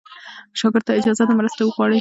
شاګرد 0.59 0.85
ته 0.87 0.91
اجازه 0.99 1.23
ده 1.27 1.33
مرسته 1.39 1.61
وغواړي. 1.63 1.89